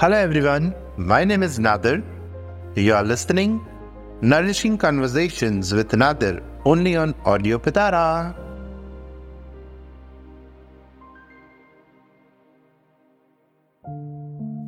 Hello 0.00 0.14
everyone, 0.14 0.74
my 0.98 1.24
name 1.24 1.42
is 1.42 1.58
Nadir. 1.58 2.02
You 2.74 2.92
are 2.92 3.02
listening 3.02 3.66
Nourishing 4.20 4.76
Conversations 4.76 5.72
with 5.72 5.94
Nadir 5.94 6.42
only 6.66 6.96
on 6.96 7.14
Audio 7.24 7.58
Pitara. 7.58 8.34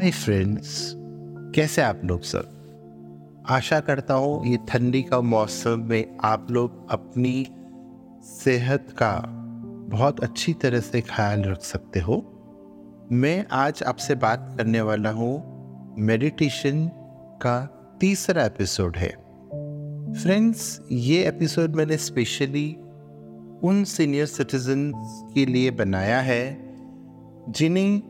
Hey 0.01 0.13
friends, 0.13 0.73
कैसे 1.55 1.83
आप 1.83 2.01
लोग 2.05 2.23
सब 2.31 3.45
आशा 3.51 3.81
करता 3.91 4.15
हूँ 4.15 4.47
ये 4.47 4.59
ठंडी 4.69 5.03
का 5.03 5.21
मौसम 5.35 5.87
में 5.91 6.19
आप 6.25 6.51
लोग 6.51 6.91
अपनी 6.91 7.37
सेहत 8.33 8.95
का 9.03 9.13
बहुत 9.93 10.25
अच्छी 10.25 10.55
तरह 10.63 10.81
से 10.81 11.01
ख्याल 11.01 11.43
रख 11.43 11.63
सकते 11.75 12.01
हो 12.01 12.21
मैं 13.13 13.47
आज 13.53 13.83
आपसे 13.83 14.15
बात 14.15 14.55
करने 14.59 14.81
वाला 14.81 15.11
हूँ 15.11 15.33
मेडिटेशन 15.99 16.91
का 17.43 17.67
तीसरा 18.01 18.45
एपिसोड 18.45 18.97
है। 18.97 19.09
फ्रेंड्स, 20.23 20.83
ये 20.93 21.29
एपिसोड 21.29 21.75
मैंने 21.75 21.97
स्पेशली 21.97 22.75
उन 23.65 23.85
सीनियर 23.85 24.27
सिटीजन 24.27 24.93
के 25.35 25.47
लिए 25.47 25.71
बनाया 25.71 26.21
है, 26.21 26.75
जिन्हें 27.49 28.03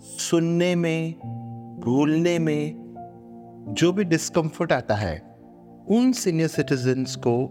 सुनने 0.00 0.74
में, 0.74 1.14
भूलने 1.84 2.38
में 2.38 2.74
जो 3.68 3.92
भी 3.92 4.04
डिस्कम्फर्ट 4.04 4.72
आता 4.72 4.94
है, 4.94 5.18
उन 5.88 6.12
सीनियर 6.12 6.48
सिटीजन्स 6.48 7.16
को 7.16 7.44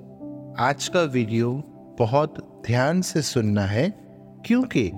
आज 0.60 0.88
का 0.88 1.02
वीडियो 1.02 1.64
बहुत 2.00 2.62
ध्यान 2.68 3.02
से 3.02 3.22
सुनना 3.22 3.66
है, 3.66 3.90
क्योंकि 4.46 4.92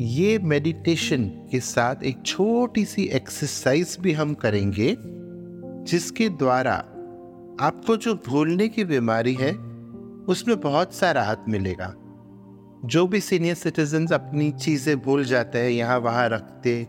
ये 0.00 0.38
मेडिटेशन 0.38 1.24
के 1.24 1.60
साथ 1.60 2.02
एक 2.02 2.22
छोटी 2.26 2.84
सी 2.84 3.04
एक्सरसाइज 3.04 3.96
भी 4.00 4.12
हम 4.12 4.34
करेंगे, 4.34 4.96
जिसके 5.90 6.28
द्वारा 6.28 6.74
आपको 7.60 7.96
जो 7.96 8.14
भूलने 8.14 8.68
की 8.68 8.84
बीमारी 8.84 9.34
है, 9.34 9.52
उसमें 10.28 10.60
बहुत 10.60 10.94
सा 10.94 11.10
राहत 11.10 11.44
मिलेगा। 11.48 11.94
जो 12.84 13.06
भी 13.06 13.20
सीनियर 13.20 13.54
सिटीजन 13.54 14.06
अपनी 14.06 14.50
चीज़ें 14.52 15.00
भूल 15.00 15.24
जाते 15.24 15.58
हैं, 15.58 15.70
यहाँ 15.70 15.98
वहाँ 15.98 16.28
रखते 16.28 16.86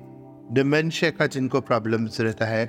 डिमेंशिया 0.51 1.11
का 1.11 1.27
जिनको 1.27 1.61
प्रॉब्लम्स 1.61 2.21
रहता 2.21 2.45
है, 2.45 2.65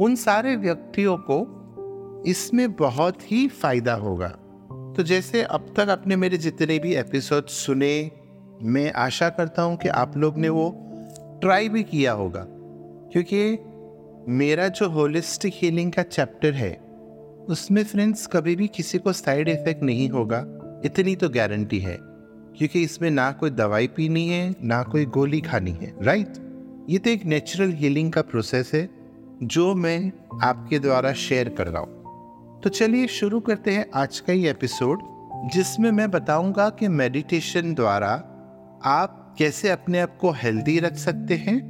उन 0.00 0.16
सारे 0.16 0.56
व्यक्तियों 0.56 1.16
को 1.16 2.22
इसमें 2.26 2.72
बहुत 2.72 3.32
ही 3.32 3.48
फ़ायदा 3.48 3.94
होगा। 3.94 4.28
तो 4.96 5.02
जैसे 5.02 5.42
अब 5.42 5.74
तक 5.76 5.88
आपने 5.88 6.16
मेरे 6.16 6.36
जितने 6.36 6.78
भी 6.78 6.94
एपिसोड 6.94 7.46
सुने 7.46 8.10
मैं 8.62 8.92
आशा 8.92 9.28
करता 9.28 9.62
हूँ 9.62 9.76
कि 9.76 9.88
आप 9.88 10.16
लोग 10.16 10.38
ने 10.38 10.48
वो 10.48 10.70
ट्राई 11.42 11.68
भी 11.68 11.82
किया 11.82 12.12
होगा, 12.12 12.44
क्योंकि 13.12 13.58
मेरा 14.28 14.68
जो 14.68 14.88
होलिस्टिक 14.88 15.52
हीलिंग 15.56 15.92
का 15.92 16.02
चैप्टर 16.02 16.52
है, 16.52 16.72
उसमें 17.48 17.82
फ्रेंड्स 17.84 18.26
कभी 18.26 18.56
भी 18.56 18.66
किसी 18.68 18.98
को 18.98 19.12
साइड 19.12 19.48
इफ़ेक्ट 19.48 19.82
नहीं 19.82 20.08
होगा, 20.10 20.44
इतनी 20.84 21.16
तो 21.16 21.28
गारंटी 21.28 21.78
है, 21.78 21.96
क्योंकि 22.58 22.82
इसमें 22.82 23.10
ना 23.10 23.30
कोई 23.32 23.50
दवाई 23.50 23.86
पीनी 23.86 24.26
है, 24.28 24.54
ना 24.62 24.82
कोई 24.82 25.04
गोली 25.08 25.40
खानी 25.40 25.72
है 25.72 25.94
राइट 26.02 26.34
ये 26.90 26.98
तो 26.98 27.10
एक 27.10 27.24
नेचुरल 27.24 27.72
हीलिंग 27.72 28.12
का 28.12 28.22
प्रोसेस 28.22 28.70
है, 28.74 28.88
जो 29.42 29.74
मैं 29.74 30.12
आपके 30.42 30.78
द्वारा 30.78 31.12
शेयर 31.12 31.48
कर 31.48 31.66
रहा 31.66 31.82
हूँ। 31.82 32.60
तो 32.60 32.70
चलिए 32.70 33.06
शुरू 33.10 33.40
करते 33.40 33.70
हैं 33.70 33.86
आज 33.94 34.20
का 34.20 34.32
ये 34.32 34.50
एपिसोड 34.50 35.10
जिसमें 35.52 35.90
मैं 35.90 36.10
बताऊँगा 36.10 36.68
कि 36.70 36.88
मेडिटेशन 36.88 37.74
द्वारा 37.74 38.22
आप 38.84 39.34
कैसे 39.38 39.68
अपने 39.68 39.98
आप 40.00 40.16
को 40.16 40.30
हेल्दी 40.32 40.78
रख 40.78 40.96
सकते 40.96 41.34
हैं 41.34 41.60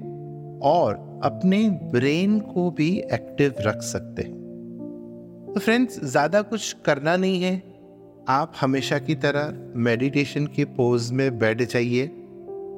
और 0.65 0.95
अपने 1.25 1.59
ब्रेन 1.93 2.39
को 2.41 2.71
भी 2.71 2.89
एक्टिव 3.13 3.55
रख 3.61 3.83
सकते 3.83 4.23
हैं? 4.23 4.33
तो 5.55 5.61
फ्रेंड्स 5.61 5.99
ज़्यादा 6.05 6.43
कुछ 6.43 6.73
करना 6.87 7.17
नहीं 7.17 7.43
है। 7.43 7.57
आप 8.29 8.53
हमेशा 8.61 8.99
की 8.99 9.15
तरह 9.15 9.53
मेडिटेशन 9.77 10.47
के 10.47 10.65
पोज 10.65 11.11
में 11.13 11.39
बैठ 11.39 11.63
जाइए। 11.63 12.07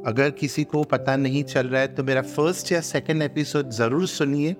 अगर 0.07 0.31
किसी 0.31 0.65
को 0.65 0.83
पता 0.83 1.17
नहीं 1.17 1.45
चल 1.45 1.67
रहा 1.67 1.81
है 1.81 1.95
तो 1.95 2.05
मेरा 2.05 2.23
फ़र्स्ट 2.23 2.73
या 2.73 2.81
सेकंड 2.81 3.23
एपिसोड 3.23 3.71
ज़रूर 3.71 4.07
सुनिए। 4.07 4.57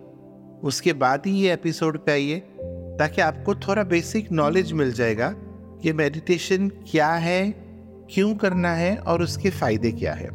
उसके 0.63 0.93
बाद 0.93 1.27
ही 1.27 1.33
ये 1.33 1.53
एपिसोड 1.53 1.99
पे 2.05 2.13
आइए, 2.13 2.39
ताकि 2.99 3.21
आपको 3.23 3.55
थोड़ा 3.55 3.83
बेसिक 3.85 4.33
नॉलेज 4.33 4.73
मिल 4.73 4.93
जाएगा 4.93 5.35
कि 5.83 5.93
मेडिटेशन 5.93 6.69
क्या 6.91 7.09
है 7.09 7.64
क्यों 8.11 8.35
करना 8.35 8.73
है 8.73 8.97
और 8.97 9.23
उसके 9.23 9.51
फ़ायदे 9.51 9.93
क्या 9.93 10.13
है? 10.13 10.29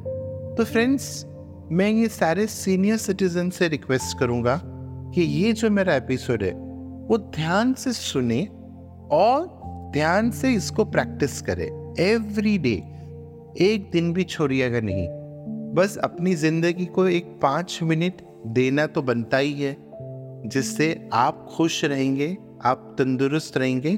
तो 0.56 0.64
फ्रेंड्स 0.64 1.26
मैं 1.72 1.90
ये 1.90 2.08
सारे 2.08 2.48
सीनियर 2.48 2.98
सिटीजन 2.98 3.50
से 3.50 3.68
रिक्वेस्ट 3.68 4.20
करूँगा 4.20 4.62
कि 5.16 5.22
ये 5.22 5.54
जो 5.54 5.70
मेरा 5.70 5.96
एपिसोड 5.96 6.44
है, 6.44 6.52
वो 7.08 7.18
ध्यान 7.18 7.74
से 7.74 7.94
सुने 7.94 8.48
और 9.12 9.48
ध्यान 9.94 10.32
से 10.32 10.54
इसको 10.54 10.86
प्रैक्टिस 10.86 11.42
करें। 11.42 11.96
एवरी 12.00 12.58
डे 12.58 12.74
एक 13.58 13.90
दिन 13.92 14.14
भी 14.14 14.24
छोड़िएगा 14.24 14.80
नहीं। 14.80 15.08
बस 15.74 15.98
अपनी 15.98 16.36
ज़िंदगी 16.36 16.86
को 16.86 17.08
एक 17.08 17.40
पाँच 17.42 17.80
मिनट 17.84 18.22
देना 18.48 18.86
तो 18.88 19.02
बनता 19.02 19.38
ही 19.38 19.62
है, 19.62 19.76
जिससे 20.46 21.10
आप 21.14 21.48
खुश 21.58 21.86
रहेंगे, 21.86 22.38
आप 22.66 22.96
तंदुरुस्त 23.00 23.58
रहेंगे, 23.58 23.94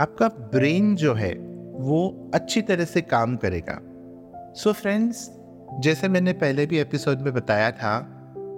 आपका 0.00 0.28
ब्रेन 0.28 0.94
जो 0.96 1.14
है 1.14 1.53
वो 1.74 2.30
अच्छी 2.34 2.62
तरह 2.62 2.84
से 2.84 3.00
काम 3.00 3.36
करेगा। 3.36 3.78
सो 4.54 4.70
so 4.70 4.76
फ्रेंड्स 4.76 5.30
जैसे 5.80 6.08
मैंने 6.08 6.32
पहले 6.32 6.66
भी 6.66 6.78
एपिसोड 6.78 7.20
में 7.20 7.34
बताया 7.34 7.70
था, 7.70 7.96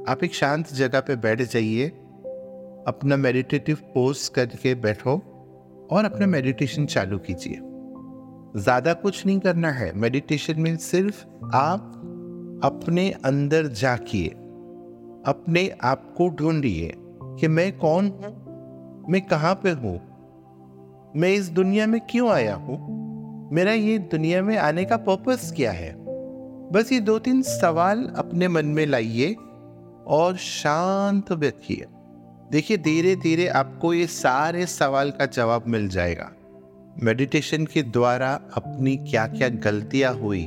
आप 0.09 0.25
एक 0.25 0.34
शांत 0.34 0.72
जगह 0.72 1.00
पे 1.00 1.16
बैठ 1.16 1.43
जाइए, 1.43 1.87
अपना 2.87 3.16
मेडिटेटिव 3.16 3.76
पोज 3.76 4.28
करके 4.28 4.75
बैठो 4.75 5.12
और 5.91 6.05
अपना 6.05 6.26
मेडिटेशन 6.26 6.87
चालू 6.87 7.19
कीजिए। 7.19 7.60
ज़्यादा 8.60 8.93
कुछ 8.93 9.26
नहीं 9.26 9.41
करना 9.41 9.71
है। 9.71 9.93
मेडिटेशन 9.94 10.60
में 10.60 10.76
सिर्फ़ 10.76 11.25
आप 11.55 11.93
अपने 12.65 13.10
अंदर 13.10 13.66
जाकिए 13.66 14.28
अपने 15.26 15.76
आप 15.82 16.15
को 16.16 16.28
ढूंढिए 16.28 16.93
कि 17.22 17.49
मैं 17.49 17.78
कौन 17.78 18.06
हूँ? 18.06 19.06
मैं 19.09 19.22
कहाँ 19.22 19.55
पे 19.55 19.71
हूँ? 19.71 20.00
मैं 21.16 21.28
इस 21.28 21.49
दुनिया 21.49 21.87
में 21.87 22.00
क्यों 22.10 22.31
आया 22.31 22.55
हूँ? 22.55 22.95
मेरा 23.46 23.72
ये 23.72 23.98
दुनिया 23.98 24.42
में 24.42 24.56
आने 24.56 24.84
का 24.84 24.96
पर्पस 24.98 25.52
क्या 25.56 25.72
है? 25.72 25.94
बस 26.72 26.88
ये 26.92 27.00
दो 27.00 27.18
तीन 27.18 27.42
सवाल 27.42 28.04
अपने 28.18 28.48
मन 28.48 28.66
में 28.66 28.86
लाइए 28.86 29.34
और 30.08 30.36
शांत 30.36 31.32
बैठिए। 31.32 31.86
देखिए 32.50 32.76
धीरे 32.76 33.14
धीरे 33.16 33.46
आपको 33.48 33.92
ये 33.94 34.06
सारे 34.06 34.66
सवाल 34.66 35.10
का 35.10 35.26
जवाब 35.26 35.64
मिल 35.66 35.88
जाएगा। 35.88 36.30
मेडिटेशन 37.02 37.66
के 37.66 37.82
द्वारा 37.82 38.32
अपनी 38.56 38.96
क्या 39.04 39.26
क्या 39.28 39.48
गलतियाँ 39.48 40.12
हुई, 40.14 40.42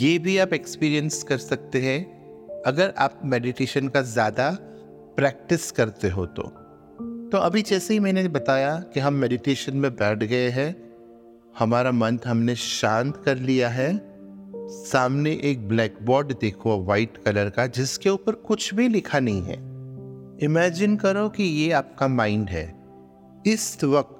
ये 0.00 0.18
भी 0.18 0.36
आप 0.38 0.52
एक्सपीरियंस 0.52 1.22
कर 1.22 1.38
सकते 1.38 1.80
हैं। 1.82 2.62
अगर 2.66 2.92
आप 2.98 3.20
मेडिटेशन 3.24 3.88
का 3.88 4.02
ज़्यादा 4.02 4.50
प्रैक्टिस 5.16 5.70
करते 5.70 6.08
हो 6.08 6.26
तो। 6.28 6.42
तो 7.32 7.38
अभी 7.38 7.62
जैसे 7.62 7.94
ही 7.94 8.00
मैंने 8.00 8.28
बताया 8.30 8.78
कि 8.94 9.00
हम 9.00 9.14
मेडिटेशन 9.14 9.76
में 9.76 9.90
बैठ 9.92 10.18
गए 10.20 10.48
हैं 10.50 10.72
हमारा 11.58 11.92
मन 11.92 12.18
हमने 12.26 12.54
शांत 12.54 13.16
कर 13.16 13.38
लिया 13.38 13.68
है। 13.68 14.10
सामने 14.68 15.40
एक 15.42 15.68
ब्लैक 15.68 15.96
बोर्ड 16.02 16.32
देखो, 16.32 16.84
व्हाइट 16.84 17.16
कलर 17.16 17.50
का, 17.50 17.66
जिसके 17.66 18.10
ऊपर 18.10 18.32
कुछ 18.32 18.74
भी 18.74 18.88
लिखा 18.88 19.20
नहीं 19.20 19.42
है। 19.42 19.54
इमेजिन 20.42 20.96
करो 20.96 21.28
कि 21.28 21.42
ये 21.42 21.72
आपका 21.72 22.08
माइंड 22.08 22.48
है। 22.48 22.82
इस 23.46 23.84
वक्त 23.84 24.16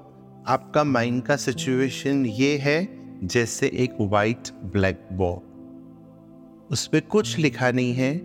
आपका 0.49 0.85
माइंड 0.85 1.23
का 1.23 1.37
सिचुएशन 1.37 2.27
ये 2.27 2.57
है, 2.57 2.89
जैसे 3.27 3.67
एक 3.75 3.97
वाइट 4.01 4.49
ब्लैक 4.65 5.09
बोर्ड 5.13 5.51
उस 6.73 6.87
पर 6.87 7.01
कुछ 7.01 7.39
लिखा 7.39 7.71
नहीं 7.71 7.95
है। 7.95 8.17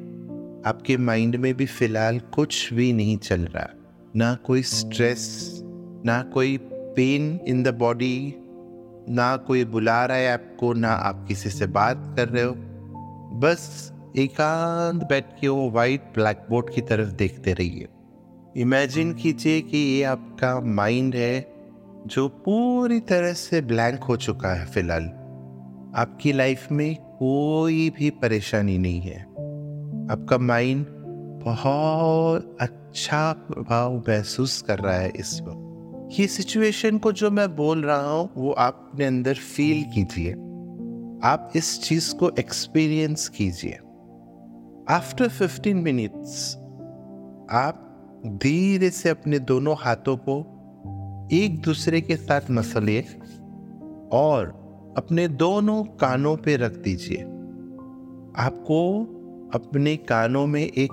आपके 0.66 0.98
माइंड 0.98 1.36
में 1.36 1.54
भी 1.54 1.66
फ़िलहाल 1.66 2.20
कुछ 2.20 2.74
भी 2.74 2.94
नहीं 2.94 3.18
चल 3.18 3.42
रहा। 3.42 3.70
ना 4.16 4.36
कोई 4.36 4.62
स्ट्रेस, 4.64 5.52
ना 6.06 6.22
कोई 6.24 6.58
पेन 6.64 7.40
इन 7.48 7.64
द 7.64 7.68
बॉडी 7.68 8.36
ना 9.10 9.38
कोई 9.38 9.66
बुला 9.66 10.06
रहा 10.06 10.18
है 10.18 10.34
आपको, 10.34 10.74
ना 10.74 10.92
आप 10.92 11.26
किसी 11.28 11.50
से 11.50 11.68
बात 11.68 12.14
कर 12.16 12.30
रहे 12.30 12.44
हो। 12.44 12.56
बस 13.40 13.92
एकांत 14.18 15.04
बैठ 15.04 15.26
के 15.42 15.48
वो 15.48 15.70
वाइट 15.70 16.02
ब्लैक 16.02 16.46
बोर्ड 16.50 16.70
की 16.70 16.82
तरफ़ 16.82 17.10
देखते 17.10 17.54
रहिए। 17.54 17.88
इमेजिन 18.58 19.14
कीजिए 19.14 19.62
कि 19.62 19.78
ये 19.78 20.04
आपका 20.04 20.60
माइंड 20.60 21.16
है, 21.16 21.56
जो 22.08 22.28
पूरी 22.28 23.00
तरह 23.00 23.34
से 23.34 23.62
ब्लैंक 23.62 24.04
हो 24.04 24.16
चुका 24.16 24.50
है 24.50 24.66
फ़िलहाल। 24.66 25.04
आपकी 25.96 26.34
लाइफ 26.34 26.68
में 26.72 26.96
कोई 26.96 27.90
भी 27.90 28.10
परेशानी 28.10 28.78
नहीं 28.78 29.02
है। 29.02 29.22
आपका 30.12 30.38
माइंड 30.38 30.86
बहुत 31.46 32.58
अच्छा 32.62 33.34
प्रभाव 33.34 33.98
महसूस 33.98 34.62
कर 34.62 34.80
रहा 34.80 34.96
है 34.96 35.12
इस 35.16 35.42
वक्त। 35.42 35.65
ये 36.12 36.28
सिचुएशन 36.28 36.98
को 36.98 37.12
जो 37.12 37.32
मैं 37.32 37.56
बोल 37.56 37.84
रहा 37.84 38.12
हूँ, 38.12 38.30
वो 38.38 38.52
आपने 38.52 39.06
अंदर 39.06 39.34
फील 39.34 39.84
कीजिए। 39.84 40.32
आप 41.24 41.52
इस 41.56 41.84
चीज़ 41.84 42.16
को 42.16 42.30
एक्सपीरियंस 42.30 43.28
कीजिए। 43.28 43.74
आफ्टर 44.90 45.30
15 45.30 45.76
मिनट्स 45.76 46.56
आप 47.52 47.82
धीरे 48.26 48.90
से 48.90 49.10
अपने 49.10 49.40
दोनों 49.40 49.76
हाथों 49.80 50.18
को 50.18 50.40
एक 51.32 51.62
दूसरे 51.62 52.02
के 52.02 52.16
साथ 52.16 52.42
मसलिए 52.52 53.02
और 54.12 54.66
अपने 54.98 55.28
दोनों 55.28 55.84
कानों 55.84 56.38
पे 56.38 56.56
रख 56.56 56.72
दीजिए। 56.72 57.22
आपको 58.44 59.04
अपने 59.54 59.98
कानों 59.98 60.48
में 60.48 60.64
एक 60.64 60.90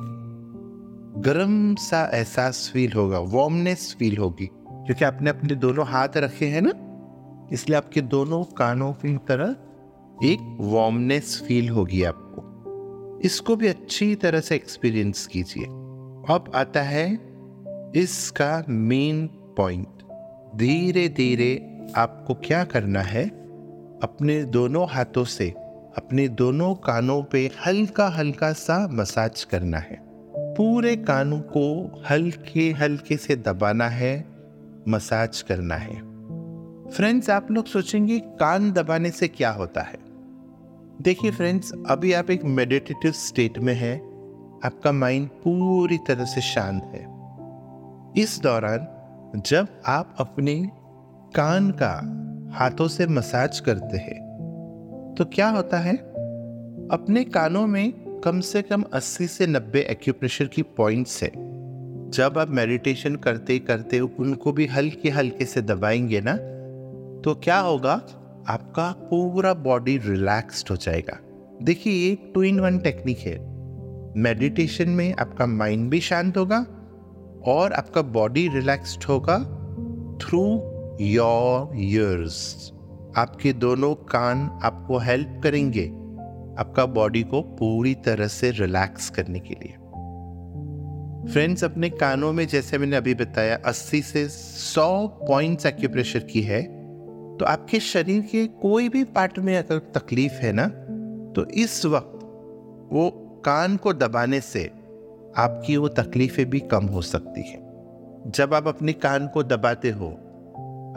गर्म 1.18 1.74
सा 1.74 2.10
एहसास 2.14 2.70
फील 2.72 2.92
होगा 2.92 3.18
वार्मनेस 3.18 3.96
फील 3.98 4.16
होगी। 4.16 4.50
क्योंकि 4.86 5.04
आपने 5.04 5.30
अपने 5.30 5.54
दोनों 5.54 5.86
हाथ 5.86 6.08
रखे 6.16 6.46
हैं 6.46 6.62
ना, 6.62 6.72
इसलिए 7.52 7.76
आपके 7.78 8.00
दोनों 8.00 8.44
कानों 8.44 8.92
की 8.92 9.16
तरह 9.16 9.56
एक 10.24 10.56
वार्मनेस 10.60 11.44
फील 11.48 11.68
होगी 11.68 12.02
आपको। 12.02 12.42
इसको 13.24 13.56
भी 13.56 13.66
अच्छी 13.66 14.14
तरह 14.14 14.40
से 14.40 14.54
एक्सपीरियंस 14.54 15.26
कीजिए। 15.26 15.64
अब 16.34 16.52
आता 16.54 16.82
है 16.82 17.18
इसका 17.96 18.64
मेन 18.68 19.26
पॉइंट 19.26 19.86
धीरे 20.56 21.08
धीरे 21.08 21.78
आपको 21.96 22.34
क्या 22.34 22.64
करना 22.64 23.00
है? 23.00 23.28
अपने 24.02 24.44
दोनों 24.44 24.86
हाथों 24.88 25.24
से, 25.24 25.50
अपने 25.96 26.28
दोनों 26.28 26.74
कानों 26.74 27.22
पे 27.22 27.50
हल्का 27.66 28.08
हल्का 28.08 28.52
सा 28.52 28.88
मसाज 28.88 29.44
करना 29.44 29.78
है। 29.78 30.02
पूरे 30.36 30.96
कानों 30.96 31.40
को 31.40 31.86
हल्के 32.10 32.70
हल्के 32.70 33.16
से 33.16 33.36
दबाना 33.36 33.88
है। 33.88 34.31
मसाज 34.88 35.42
करना 35.42 35.74
है। 35.74 35.94
फ्रेंड्स 36.90 37.30
आप 37.30 37.50
लोग 37.50 37.66
सोचेंगे, 37.66 38.18
कान 38.18 38.72
दबाने 38.72 39.10
से 39.10 39.28
क्या 39.28 39.50
होता 39.50 39.80
है? 39.80 39.98
देखिए 41.02 41.30
फ्रेंड्स 41.30 41.72
अभी 41.86 42.12
आप 42.12 42.30
एक 42.30 42.44
मेडिटेटिव 42.44 43.12
स्टेट 43.12 43.58
में 43.58 43.74
हैं, 43.74 43.98
आपका 44.64 44.92
माइंड 44.92 45.28
पूरी 45.28 45.98
तरह 45.98 46.24
से 46.24 46.40
शांत 46.40 46.82
है। 46.84 47.06
इस 48.22 48.40
दौरान, 48.42 48.86
जब 49.46 49.68
आप 49.86 50.14
अपने 50.18 50.70
कान 51.34 51.70
का 51.70 52.18
हाथों 52.52 52.88
से 52.88 53.06
मसाज 53.06 53.60
करते 53.60 53.96
हैं 53.96 54.20
तो 55.18 55.24
क्या 55.24 55.48
होता 55.48 55.78
है? 55.78 55.96
अपने 56.92 57.24
कानों 57.24 57.66
में 57.66 57.92
कम 58.24 58.40
से 58.40 58.62
कम 58.62 58.84
80 58.92 59.26
से 59.26 59.46
90 59.46 59.80
एक्यूप्रेशर 59.80 60.44
की 60.44 60.62
पॉइंट्स 60.62 61.22
है। 61.22 61.51
जब 62.12 62.38
आप 62.38 62.50
मेडिटेशन 62.50 63.16
करते 63.16 63.58
करते 63.58 64.00
उनको 64.00 64.52
भी 64.52 64.66
हल्के 64.66 65.10
हल्के 65.10 65.44
से 65.44 65.62
दबाएँगे 65.62 66.20
ना 66.20 66.32
तो 67.24 67.34
क्या 67.34 67.58
होगा? 67.58 67.92
आपका 68.48 68.90
पूरा 69.10 69.54
बॉडी 69.54 69.96
रिलैक्स्ड 69.98 70.70
हो 70.70 70.76
जाएगा। 70.76 71.18
देखिए, 71.62 71.92
ये 71.92 72.14
टू 72.34 72.42
इन 72.42 72.60
वन 72.60 72.78
टेक्निक 72.78 73.18
है। 73.18 73.38
मेडिटेशन 74.16 74.88
में 74.88 75.14
आपका 75.14 75.46
माइंड 75.46 75.90
भी 75.90 76.00
शांत 76.00 76.38
होगा 76.38 76.58
और 77.46 77.72
आपका 77.72 78.02
बॉडी 78.02 78.48
रिलैक्स्ड 78.48 79.04
होगा 79.04 79.38
थ्रू 80.22 80.44
योर 81.00 81.76
ईयर्स 81.76 82.72
आपके 83.16 83.52
दोनों 83.52 83.94
कान 83.94 84.60
आपको 84.62 84.98
हेल्प 84.98 85.40
करेंगे, 85.42 85.86
आपका 86.58 86.86
बॉडी 86.86 87.22
को 87.22 87.42
पूरी 87.42 87.94
तरह 87.94 88.26
से 88.26 88.50
रिलैक्स 88.50 89.10
करने 89.10 89.38
के 89.38 89.54
लिए। 89.54 89.74
फ्रेंड्स 91.30 91.64
अपने 91.64 91.90
कानों 91.90 92.32
में 92.32 92.46
जैसे 92.46 92.78
मैंने 92.78 92.96
अभी 92.96 93.14
बताया 93.14 93.62
80 93.62 94.02
से 94.02 94.28
100 94.28 95.08
पॉइंट्स 95.28 95.66
एक्यूप्रेशर 95.66 96.18
की 96.18 96.42
है 96.42 96.62
तो 97.36 97.44
आपके 97.44 97.80
शरीर 97.80 98.22
के 98.22 98.46
कोई 98.46 98.88
भी 98.88 99.04
पार्ट 99.04 99.38
में 99.38 99.56
अगर 99.56 99.78
तकलीफ़ 99.78 100.32
है 100.32 100.52
ना 100.52 100.66
तो 101.32 101.44
इस 101.44 101.86
वक्त 101.86 102.18
वो 102.92 103.10
कान 103.44 103.76
को 103.76 103.92
दबाने 103.92 104.40
से 104.40 104.64
आपकी 105.36 105.76
वो 105.76 105.88
तकलीफें 105.88 106.50
भी 106.50 106.60
कम 106.60 106.84
हो 106.84 107.02
सकती 107.02 107.42
है। 107.42 107.60
जब 108.30 108.54
आप 108.54 108.68
अपने 108.68 108.92
कान 108.92 109.26
को 109.26 109.42
दबाते 109.42 109.90
हो, 109.90 110.08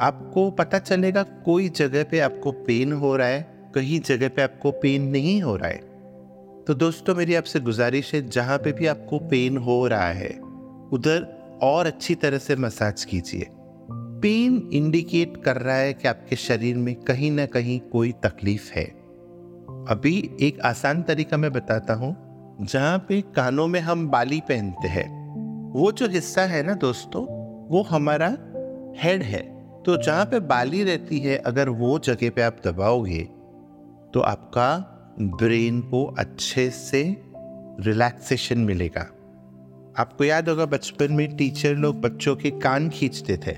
आपको 0.01 0.51
पता 0.51 0.79
चलेगा 0.79 1.23
कोई 1.23 1.69
जगह 1.69 2.03
पे 2.03 2.19
आपको 2.19 2.51
पेन 2.51 2.93
हो 2.93 3.15
रहा 3.15 3.27
है, 3.27 3.71
कहीं 3.75 3.99
जगह 3.99 4.29
पे 4.29 4.41
आपको 4.41 4.71
पेन 4.71 5.01
नहीं 5.01 5.41
हो 5.41 5.55
रहा 5.55 5.69
है। 5.69 5.94
तो 6.67 6.73
दोस्तों, 6.73 7.13
मेरी 7.15 7.35
आपसे 7.35 7.59
गुजारिश 7.59 8.13
है, 8.15 8.21
जहाँ 8.29 8.57
पे 8.57 8.71
भी 8.71 8.85
आपको 8.87 9.17
पेन 9.19 9.57
हो 9.57 9.87
रहा 9.87 10.07
है, 10.07 10.29
उधर 10.93 11.25
और 11.63 11.85
अच्छी 11.85 12.15
तरह 12.15 12.37
से 12.37 12.55
मसाज 12.55 13.03
कीजिए। 13.05 13.47
पेन 14.21 14.57
इंडिकेट 14.73 15.37
कर 15.37 15.57
रहा 15.57 15.75
है 15.75 15.93
कि 15.93 16.07
आपके 16.07 16.35
शरीर 16.35 16.77
में 16.77 16.93
कहीं 16.95 17.31
ना 17.31 17.45
कहीं 17.45 17.79
कोई 17.91 18.11
तकलीफ़ 18.23 18.71
है। 18.73 18.85
अभी 19.89 20.17
एक 20.41 20.61
आसान 20.61 21.03
तरीका 21.03 21.37
मैं 21.37 21.51
बताता 21.53 21.93
हूँ, 21.93 22.15
जहाँ 22.61 22.97
पे 22.99 23.21
कानों 23.35 23.67
में 23.67 23.79
हम 23.79 24.07
बाली 24.09 24.41
पहनते 24.41 24.87
हैं। 24.87 25.07
वो 25.73 25.91
जो 25.91 26.07
हिस्सा 26.07 26.41
है 26.41 26.63
ना 26.63 26.73
दोस्तों, 26.73 27.23
वो 27.67 27.81
हमारा 27.81 28.29
हेड 28.97 29.23
है। 29.23 29.41
तो 29.83 30.01
जहाँ 30.03 30.25
पे 30.25 30.39
बाली 30.39 30.83
रहती 30.83 31.19
है, 31.19 31.37
अगर 31.37 31.69
वो 31.69 31.97
जगह 31.99 32.29
पे 32.29 32.41
आप 32.41 32.57
दबाओगे 32.65 33.23
तो 34.13 34.19
आपका 34.19 34.91
ब्रेन 35.21 35.81
को 35.81 36.05
अच्छे 36.05 36.69
से 36.69 37.03
रिलैक्सेशन 37.79 38.59
मिलेगा। 38.59 39.01
आपको 39.97 40.23
याद 40.23 40.49
होगा, 40.49 40.65
बचपन 40.65 41.13
में 41.13 41.35
टीचर 41.35 41.75
लोग 41.75 42.01
बच्चों 42.01 42.35
के 42.35 42.51
कान 42.51 42.89
खींचते 42.89 43.37
थे, 43.37 43.57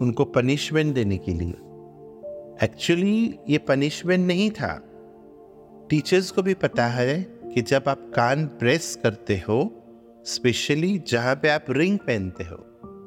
उनको 0.00 0.24
पनिशमेंट 0.24 0.94
देने 0.94 1.18
के 1.18 1.32
लिए। 1.32 1.54
एक्चुअली 2.62 3.38
ये 3.48 3.58
पनिशमेंट 3.58 4.26
नहीं 4.26 4.50
था। 4.50 4.82
टीचर्स 5.90 6.30
को 6.30 6.42
भी 6.42 6.54
पता 6.54 6.86
है 6.86 7.22
कि 7.22 7.62
जब 7.62 7.84
आप 7.88 8.12
कान 8.16 8.46
प्रेस 8.46 8.98
करते 9.02 9.42
हो 9.48 9.82
स्पेशली 10.24 11.02
जहाँ 11.08 11.34
पे 11.34 11.48
आप 11.48 11.64
रिंग 11.70 11.98
पहनते 11.98 12.44
हो 12.44 12.56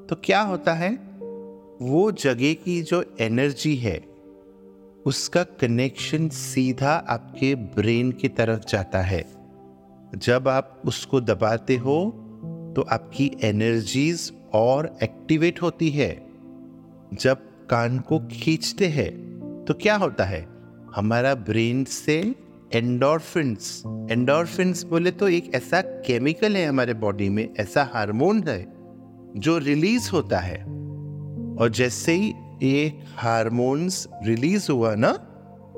तो 0.10 0.16
क्या 0.24 0.42
होता 0.42 0.74
है? 0.74 0.92
वो 1.82 2.12
जगह 2.12 2.54
की 2.54 2.82
जो 2.82 3.04
एनर्जी 3.20 3.76
है 3.76 4.09
उसका 5.06 5.44
कनेक्शन 5.44 6.28
सीधा 6.30 6.92
आपके 7.10 7.56
ब्रेन 7.56 8.12
की 8.12 8.28
तरफ़ 8.28 8.64
जाता 8.70 9.02
है। 9.02 9.24
जब 10.18 10.48
आप 10.48 10.82
उसको 10.86 11.22
दबाते 11.22 11.76
हो 11.76 12.00
तो 12.76 12.82
आपकी 12.82 13.32
एनर्जीज 13.44 14.32
और 14.54 14.98
एक्टिवेट 15.04 15.62
होती 15.62 15.90
है। 15.90 16.28
जब 17.14 17.38
कान 17.70 18.00
को 18.00 18.20
खींचते 18.32 18.88
हैं 18.88 19.12
तो 19.68 19.74
क्या 19.74 19.96
होता 19.96 20.24
है? 20.24 20.48
हमारा 20.96 21.36
ब्रेन 21.36 21.84
से 21.84 22.36
एंडोरफिन्स 22.74 23.84
एंडोरफिन्स 24.12 24.84
बोले 24.84 25.12
तो 25.12 25.28
एक 25.30 25.54
ऐसा 25.56 25.82
केमिकल 25.82 26.56
है 26.56 26.66
हमारे 26.66 26.94
बॉडी 26.94 27.30
में, 27.30 27.50
ऐसा 27.60 27.90
हार्मोन 27.94 28.44
है, 28.48 28.68
जो 29.38 29.58
रिलीज़ 29.58 30.12
होता 30.12 30.40
है। 30.40 30.64
और 31.60 31.72
जैसे 31.76 32.14
ही 32.14 32.34
ये 32.64 33.02
हार्मोन्स 33.18 34.08
रिलीज़ 34.24 34.72
हुआ 34.72 34.96
ना, 34.96 35.26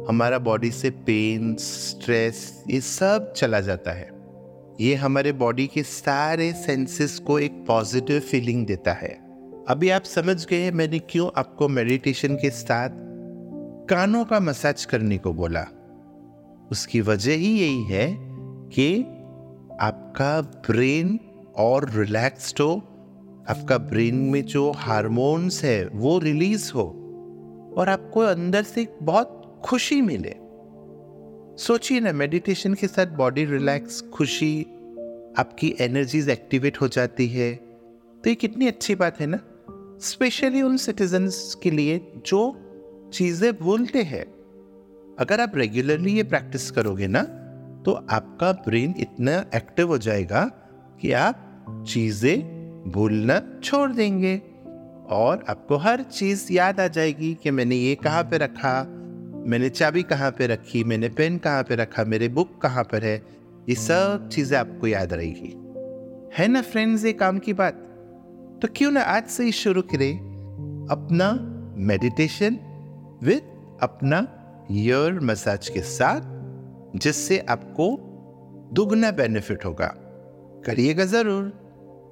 हमारा 0.10 0.40
बॉडी 0.40 0.72
से 0.72 0.90
पेन 0.90 1.56
स्ट्रेस 1.56 2.64
ये 2.70 2.82
सब 2.82 3.34
चला 3.34 3.60
जाता 3.60 3.92
है। 3.92 4.10
ये 4.82 4.96
हमारे 4.96 5.32
बॉडी 5.32 5.68
के 5.68 5.84
सारे 5.84 6.54
सेंसेस 6.54 7.20
को 7.20 7.40
एक 7.40 7.66
पॉजिटिव 7.68 8.20
फीलिंग 8.20 8.66
देता 8.66 8.94
है। 8.94 9.10
अभी 9.70 9.90
आप 9.90 10.04
समझ 10.04 10.46
गए 10.46 10.72
मैंने 10.72 11.00
क्यों 11.00 11.30
आपको 11.36 11.68
मेडिटेशन 11.68 12.36
के 12.36 12.50
साथ 12.50 12.90
कानों 13.90 14.26
का 14.26 14.40
मसाज 14.40 14.86
करने 14.86 15.18
को 15.18 15.34
बोला। 15.34 15.66
उसकी 16.72 17.02
वजह 17.02 17.34
ही 17.34 17.60
यही 17.60 17.84
है 17.84 18.16
कि 18.70 19.02
आपका 19.82 20.42
ब्रेन 20.42 21.20
और 21.56 21.92
रिलैक्स्ड 21.92 22.62
हो 22.62 22.91
आपका 23.50 23.78
ब्रेन 23.78 24.16
में 24.16 24.42
जो 24.46 24.72
हार्मोन्स 24.72 25.64
है, 25.64 25.88
वो 25.88 26.20
रिलीज़ 26.20 26.72
हो 26.76 26.84
और 27.78 27.90
आपको 27.90 28.20
अंदर 28.20 28.64
से 28.64 28.88
बहुत 29.02 29.62
खुशी 29.66 30.02
मिले। 30.02 30.36
सोचिए 31.64 32.00
ना 32.00 32.12
मेडिटेशन 32.12 32.74
के 32.74 32.88
साथ 32.88 33.08
बॉडी 33.08 33.46
रिलैक्स 33.46 34.02
खुशी, 34.02 34.62
आपकी 35.38 35.76
एनर्जीज 35.82 36.30
एक्टिवेट 36.30 36.82
हो 36.82 36.88
जाती 36.88 37.28
है। 37.28 37.54
तो 37.54 38.30
ये 38.30 38.36
कितनी 38.36 38.68
अच्छी 38.68 38.96
बात 38.96 39.20
है 39.20 39.28
ना? 39.28 39.40
स्पेशली 40.02 40.62
उन 40.62 40.78
सिटीजन्स 40.78 41.56
के 41.56 41.72
लिए 41.72 42.12
जो 42.26 42.42
चीज़ें 43.14 43.58
भूलते 43.58 44.04
हैं। 44.04 44.24
अगर 45.20 45.42
आप 45.42 45.52
रेगुलरली 45.56 46.12
ये 46.12 46.24
प्रैक्टिस 46.24 46.72
करोगे 46.72 47.08
ना 47.08 47.22
तो 47.86 47.92
आपका 47.92 48.52
ब्रेन 48.52 48.94
इतना 48.98 49.46
एक्टिव 49.56 49.88
हो 49.88 49.98
जाएगा 49.98 50.46
कि 51.02 51.12
आप 51.12 51.86
चीज़ें 51.88 52.61
भूलना 52.88 53.42
छोड़ 53.64 53.92
देंगे। 53.92 54.42
और 55.10 55.44
आपको 55.50 55.78
हर 55.78 56.02
चीज़ 56.02 56.54
याद 56.54 56.80
आ 56.80 56.88
जाएगी 56.88 57.34
कि 57.34 57.52
मैंने 57.52 57.76
ये 57.76 57.96
कहाँ 57.96 58.24
पे 58.24 58.38
रखा, 58.38 58.84
मैंने 59.48 59.70
चाबी 59.70 60.04
कहाँ 60.04 60.32
पे 60.32 60.48
रखी, 60.48 60.84
मैंने 60.84 61.10
पेन 61.10 61.38
कहाँ 61.38 61.64
पे 61.64 61.76
रखा, 61.76 62.04
मेरे 62.04 62.28
बुक 62.28 62.62
कहाँ 62.62 62.84
पर 62.84 63.04
है, 63.04 63.24
ये 63.70 63.76
सब 63.76 64.30
चीज़ें 64.30 64.58
आपको 64.58 64.88
याद 64.88 65.14
रहेगी। 65.14 65.54
है 66.38 66.48
ना 66.48 66.62
फ्रेंड्स, 66.62 67.06
ये 67.06 67.14
काम 67.14 67.40
की 67.40 67.54
बात? 67.54 67.74
तो 68.62 68.68
क्यों 68.76 68.92
ना 68.92 69.02
आज 69.02 69.28
से 69.28 69.44
ही 69.44 69.52
शुरू 69.52 69.82
करें 69.82 70.18
अपना 70.92 71.32
मेडिटेशन 71.78 72.58
विद 73.24 73.42
अपना 73.82 74.28
ईयर 74.72 75.20
मसाज 75.20 75.70
के 75.70 75.82
साथ, 75.82 76.22
जिससे 77.00 77.40
आपको 77.40 77.98
दुगना 78.74 79.12
बेनिफिट 79.12 79.66
होगा। 79.66 79.94
करिएगा 80.66 81.06
ज़रूर। 81.06 81.61